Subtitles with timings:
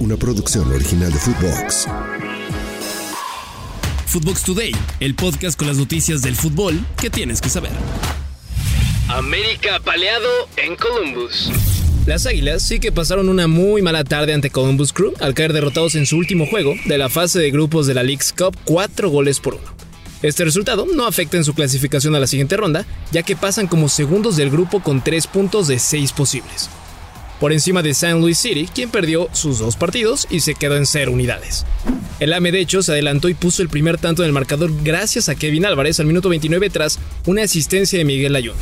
[0.00, 1.86] una producción original de Footbox.
[4.06, 7.72] Footbox Today, el podcast con las noticias del fútbol que tienes que saber.
[9.08, 11.50] América apaleado en Columbus.
[12.06, 15.94] Las Águilas sí que pasaron una muy mala tarde ante Columbus Crew al caer derrotados
[15.94, 19.40] en su último juego de la fase de grupos de la League's Cup 4 goles
[19.40, 19.62] por 1.
[20.22, 23.88] Este resultado no afecta en su clasificación a la siguiente ronda, ya que pasan como
[23.88, 26.70] segundos del grupo con 3 puntos de 6 posibles.
[27.40, 30.86] Por encima de San Luis City, quien perdió sus dos partidos y se quedó en
[30.86, 31.64] 0 unidades.
[32.18, 35.28] El AME de hecho se adelantó y puso el primer tanto en el marcador gracias
[35.28, 38.56] a Kevin Álvarez al minuto 29 tras una asistencia de Miguel Ayun.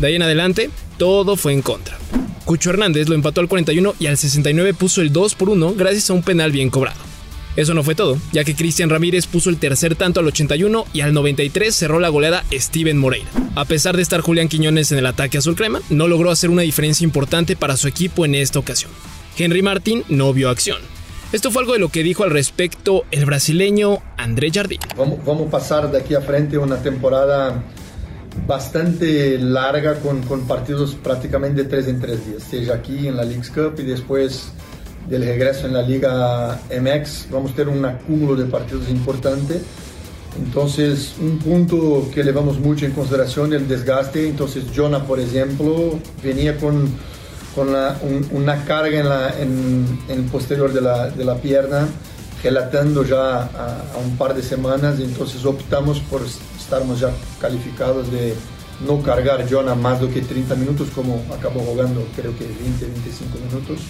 [0.00, 1.96] De ahí en adelante, todo fue en contra.
[2.44, 6.10] Cucho Hernández lo empató al 41 y al 69 puso el 2 por 1 gracias
[6.10, 7.07] a un penal bien cobrado.
[7.58, 11.00] Eso no fue todo, ya que Cristian Ramírez puso el tercer tanto al 81 y
[11.00, 13.26] al 93 cerró la goleada Steven Moreira.
[13.56, 16.62] A pesar de estar Julián Quiñones en el ataque azul crema, no logró hacer una
[16.62, 18.92] diferencia importante para su equipo en esta ocasión.
[19.36, 20.78] Henry Martin no vio acción.
[21.32, 24.78] Esto fue algo de lo que dijo al respecto el brasileño André Jardín.
[24.96, 27.60] Vamos, a pasar de aquí a frente una temporada
[28.46, 33.80] bastante larga con, partidos prácticamente tres en tres días, sea aquí en la League's Cup
[33.80, 34.52] y después
[35.08, 39.60] del regreso en la Liga MX, vamos a tener un acúmulo de partidos importante.
[40.36, 44.28] Entonces, un punto que llevamos mucho en consideración el desgaste.
[44.28, 46.88] Entonces, Jonah, por ejemplo, venía con,
[47.54, 47.68] con
[48.32, 51.88] una carga en, el posterior de la, de la pierna,
[52.42, 55.00] relatando ya a, a un par de semanas.
[55.00, 56.22] Entonces, optamos por
[56.56, 58.34] estarmos ya calificados de
[58.86, 63.38] no cargar Jonah más de que 30 minutos, como acabó jugando creo que 20, 25
[63.38, 63.80] minutos.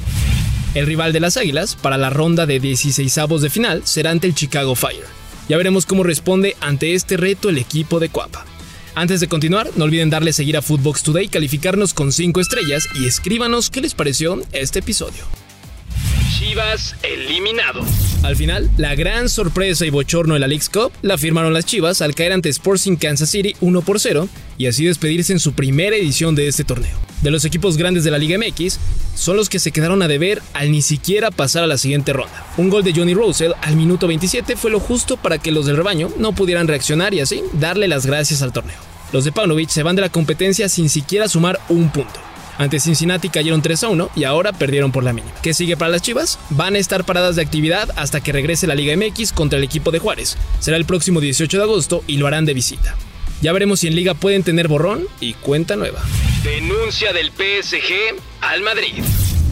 [0.78, 4.36] El rival de las Águilas para la ronda de 16avos de final será ante el
[4.36, 5.02] Chicago Fire.
[5.48, 8.46] Ya veremos cómo responde ante este reto el equipo de Cuapa.
[8.94, 13.06] Antes de continuar, no olviden darle seguir a Footbox Today, calificarnos con 5 estrellas y
[13.06, 15.24] escríbanos qué les pareció este episodio.
[16.38, 17.80] Chivas eliminado.
[18.22, 22.02] Al final, la gran sorpresa y bochorno de la League's Cup la firmaron las Chivas
[22.02, 25.96] al caer ante Sporting Kansas City 1 por 0 y así despedirse en su primera
[25.96, 26.96] edición de este torneo.
[27.22, 28.78] De los equipos grandes de la Liga MX,
[29.18, 32.46] son los que se quedaron a deber al ni siquiera pasar a la siguiente ronda.
[32.56, 35.76] Un gol de Johnny Russell al minuto 27 fue lo justo para que los del
[35.76, 38.76] rebaño no pudieran reaccionar y así darle las gracias al torneo.
[39.12, 42.20] Los de Paunovic se van de la competencia sin siquiera sumar un punto.
[42.58, 45.34] Ante Cincinnati cayeron 3 a 1 y ahora perdieron por la mínima.
[45.42, 46.38] ¿Qué sigue para las Chivas?
[46.50, 49.90] Van a estar paradas de actividad hasta que regrese la Liga MX contra el equipo
[49.90, 50.36] de Juárez.
[50.60, 52.96] Será el próximo 18 de agosto y lo harán de visita.
[53.42, 56.02] Ya veremos si en liga pueden tener borrón y cuenta nueva.
[56.44, 59.02] Denuncia del PSG al Madrid.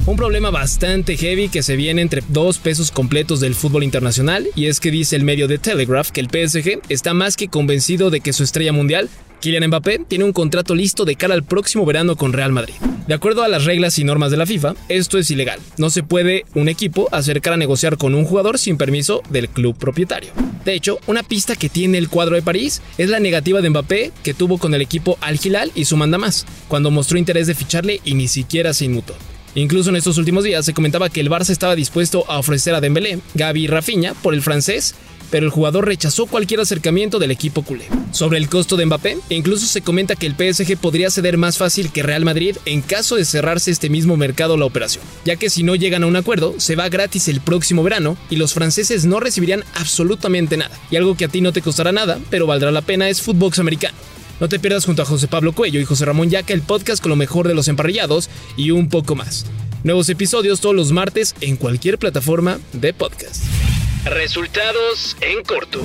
[0.07, 4.67] Un problema bastante heavy que se viene entre dos pesos completos del fútbol internacional y
[4.67, 8.21] es que dice el medio de Telegraph que el PSG está más que convencido de
[8.21, 9.09] que su estrella mundial
[9.41, 12.75] Kylian Mbappé tiene un contrato listo de cara al próximo verano con Real Madrid.
[13.07, 15.61] De acuerdo a las reglas y normas de la FIFA, esto es ilegal.
[15.79, 19.79] No se puede un equipo acercar a negociar con un jugador sin permiso del club
[19.79, 20.31] propietario.
[20.65, 24.13] De hecho, una pista que tiene el cuadro de París es la negativa de Mbappé
[24.25, 27.55] que tuvo con el equipo Al Hilal y su manda más, cuando mostró interés de
[27.55, 29.15] ficharle y ni siquiera se inmutó.
[29.55, 32.81] Incluso en estos últimos días se comentaba que el Barça estaba dispuesto a ofrecer a
[32.81, 34.97] Dembélé, Gaby y Rafinha por el francés
[35.31, 37.87] pero el jugador rechazó cualquier acercamiento del equipo culé.
[38.11, 41.91] Sobre el costo de Mbappé, incluso se comenta que el PSG podría ceder más fácil
[41.91, 45.63] que Real Madrid en caso de cerrarse este mismo mercado la operación, ya que si
[45.63, 49.21] no llegan a un acuerdo, se va gratis el próximo verano y los franceses no
[49.21, 50.79] recibirían absolutamente nada.
[50.91, 53.59] Y algo que a ti no te costará nada, pero valdrá la pena es Footbox
[53.59, 53.97] americano.
[54.39, 57.11] No te pierdas junto a José Pablo Cuello y José Ramón Yaca el podcast con
[57.11, 59.47] lo mejor de los emparrillados y un poco más.
[59.83, 63.66] Nuevos episodios todos los martes en cualquier plataforma de podcast.
[64.07, 65.83] Resultados en corto.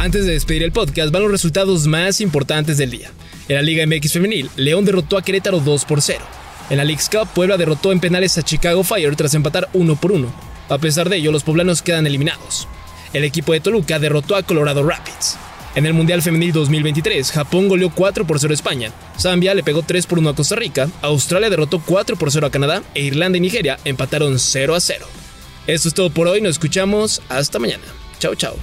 [0.00, 3.12] Antes de despedir el podcast, van los resultados más importantes del día.
[3.48, 6.18] En la Liga MX Femenil, León derrotó a Querétaro 2 por 0.
[6.70, 10.10] En la League's Cup, Puebla derrotó en penales a Chicago Fire tras empatar 1 por
[10.10, 10.26] 1.
[10.70, 12.66] A pesar de ello, los poblanos quedan eliminados.
[13.12, 15.38] El equipo de Toluca derrotó a Colorado Rapids.
[15.76, 19.84] En el Mundial Femenil 2023, Japón goleó 4 por 0 a España, Zambia le pegó
[19.84, 23.38] 3 por 1 a Costa Rica, Australia derrotó 4 por 0 a Canadá e Irlanda
[23.38, 25.06] y Nigeria empataron 0 a 0.
[25.70, 27.84] Esto es todo por hoy, nos escuchamos hasta mañana.
[28.18, 28.56] Chao, chao.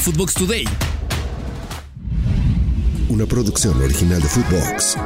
[0.00, 0.64] Footbox Today.
[3.08, 4.96] Una producción original de Footbox.